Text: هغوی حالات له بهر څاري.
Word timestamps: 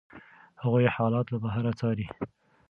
هغوی 0.61 0.85
حالات 0.95 1.27
له 1.33 1.37
بهر 1.43 1.65
څاري. 1.79 2.07